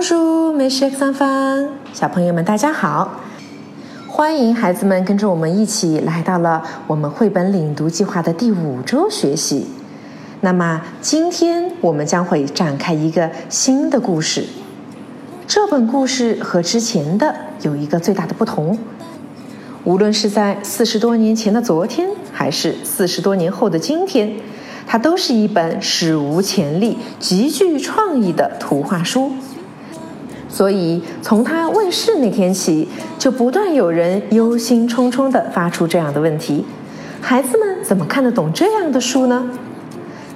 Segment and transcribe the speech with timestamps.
[0.00, 3.20] Bonjour, mes chers enfants，小朋友们，大家好！
[4.08, 9.66] 欢迎孩子们跟着我们一起来到了我们绘本领读计划的第五周学习。
[10.40, 14.46] 那么今天我们将会展开一个新的故事。
[15.46, 18.78] 这本故事和之前的有一个最大的不同，
[19.84, 24.34] 无论是在四十多年前的昨天，还是四十多年后的今天，
[24.86, 29.30] 它都是一本史无前例、极具创意的图画书。
[30.52, 36.64] 所以，从它问世那天起，就不断有人忧心忡忡地发出这样的问题：
[37.20, 39.48] 孩子们怎么看得懂这样的书呢？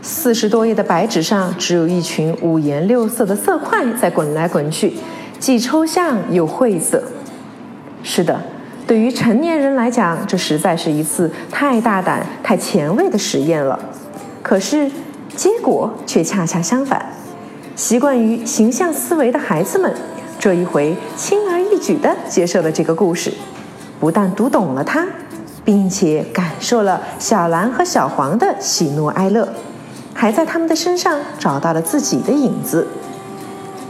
[0.01, 4.95] 四十多页的白纸上，只有一群五颜六色的色块在滚来滚去，
[5.39, 7.03] 既抽象又晦涩。
[8.03, 8.39] 是的，
[8.87, 13.79] 对于成年人来讲，这实在是一次太大胆、太前卫的实验了。
[14.43, 14.91] 可是，
[15.35, 17.05] 结果却恰恰相反。
[17.77, 19.93] 习惯于形象思维的孩子们，
[20.39, 23.33] 这一回轻而易举地接受了这个故事，
[23.99, 25.05] 不但读懂了它，
[25.65, 29.49] 并且感受了小蓝和小黄的喜怒哀乐，
[30.15, 32.87] 还在他们的身上找到了自己的影子。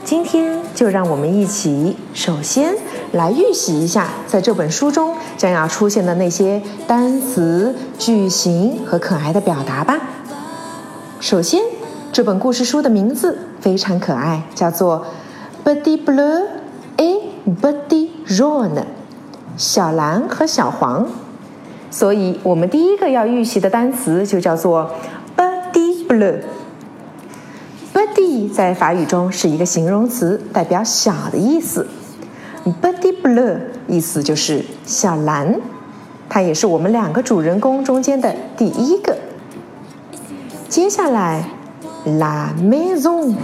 [0.02, 2.74] 今天就让我们一起，首先
[3.12, 10.00] 来预习一下在这本书中将要出现的那些单词、句型和可爱的表达吧。
[11.20, 11.73] 首先。
[12.14, 15.04] 这本故事书的名字非常可爱，叫做
[15.68, 16.44] 《Petit Bleu
[16.96, 17.18] et
[17.60, 18.70] Petit Jaune》，
[19.56, 21.08] 小蓝和小黄。
[21.90, 24.92] 所以，我们第一个要预习的单词就叫做
[25.36, 26.38] “Petit Bleu”。
[27.92, 31.84] Petit 在法语中是一个形容词，代表小的意思。
[32.80, 35.60] Petit Bleu 意思就是小蓝，
[36.28, 39.16] 它也是我们两个主人公中间的第一个。
[40.68, 41.48] 接下来。
[42.04, 43.34] La maison，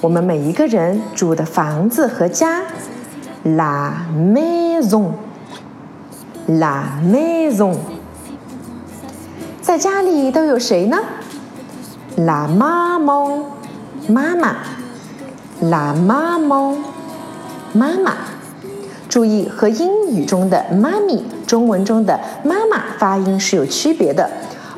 [0.00, 2.62] 我们每一个人住的房子和家。
[3.44, 5.24] La maison，La
[7.04, 7.76] maison，
[9.62, 10.98] 在家里都有谁呢
[12.16, 13.44] ？La maman，
[14.08, 14.56] 妈妈。
[15.60, 16.78] La maman，
[17.72, 18.14] 妈妈。
[19.08, 24.28] 注意和英语中的妈咪、中文中的妈妈发音是有区别的。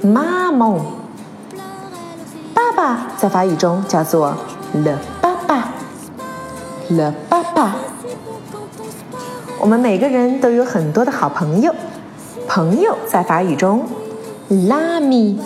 [0.02, 0.80] Maman。
[2.62, 4.36] 爸爸在法语中叫做
[4.72, 5.72] le 爸爸
[6.90, 7.74] ，le 爸爸。
[9.58, 11.74] 我们每个人都有很多的好朋友，
[12.46, 13.84] 朋友在法语中
[14.48, 15.38] l'ami，l'ami。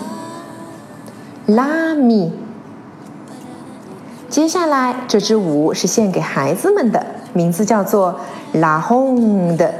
[4.28, 8.20] 接下来这支舞是献给孩子们的，名字叫做
[8.52, 9.70] la ronde，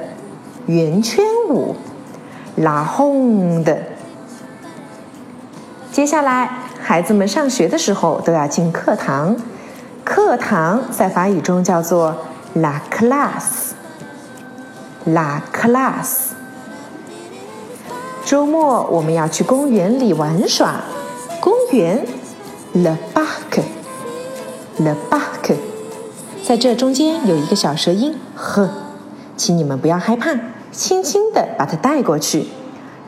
[0.65, 1.77] 圆圈舞
[2.57, 3.77] ，la ronde。
[5.93, 6.63] 接下来。
[6.89, 9.35] 孩子们上学的时候都要进课堂，
[10.05, 12.15] 课堂在法语中叫做
[12.55, 13.41] la classe，la
[15.53, 16.29] classe。
[18.25, 20.77] 周末我们要去公园里玩耍，
[21.41, 22.07] 公园
[22.73, 25.57] le parc，le parc。
[26.45, 28.71] 在这中间有一个小舌音呵，
[29.37, 30.31] 请你们不要害怕，
[30.71, 32.47] 轻轻地把它带过去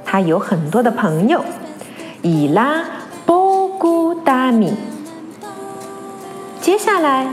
[0.04, 1.44] 他有很多的朋友，
[2.22, 2.84] 伊拉
[3.26, 4.72] 波古达米。
[6.60, 7.26] 接下来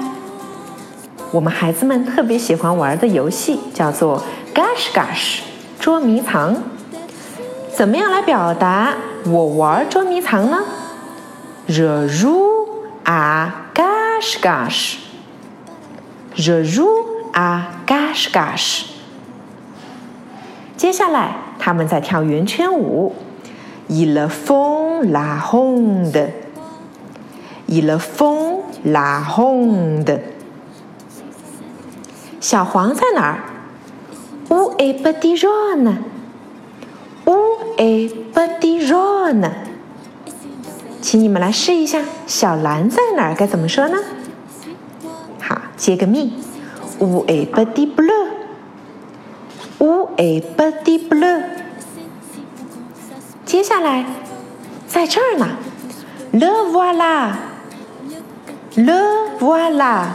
[1.31, 4.23] 我们孩子们特别喜欢玩的游戏叫做
[4.55, 5.39] GASH GASH
[5.79, 6.55] 捉迷藏，
[7.71, 8.95] 怎么样来表达？
[9.29, 10.57] 我玩捉迷藏呢
[11.67, 12.47] ，je joue
[13.05, 16.87] à cache cache，je joue
[17.33, 18.85] à cache cache，
[20.75, 23.13] 接下来，他们在跳圆圈舞。
[23.89, 26.27] Il font la ronde.
[27.67, 30.19] Il font la ronde.
[32.41, 33.39] 小黄在哪儿
[34.49, 35.95] ？Où est petit Jean？e
[37.77, 39.49] est petit jaune？
[41.01, 43.35] 请你们来试一下，小蓝在哪儿？
[43.35, 43.97] 该怎么说呢？
[45.39, 46.33] 好，接个密。
[46.99, 51.43] Où est petit bleu？Où est petit bleu？
[53.45, 54.05] 接下来，
[54.87, 55.47] 在这儿呢。
[56.33, 58.99] Le voilà，le
[59.39, 60.07] voilà。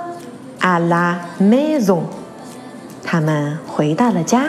[0.61, 2.03] à la maison.
[3.03, 4.45] 他们回到了家。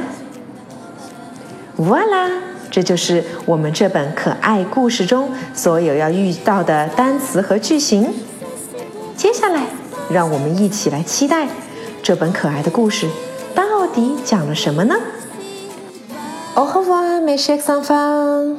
[1.76, 2.31] Voilà，
[2.70, 8.14] 这就是我们这本可爱故事中所有要遇到的单词和句型。
[9.17, 9.64] 接下来，
[10.08, 11.49] 让我们一起来期待
[12.00, 13.08] 这本可爱的故事
[13.56, 14.94] 到底讲了什么呢
[16.55, 18.55] ？Au revoir, mes chers enfants.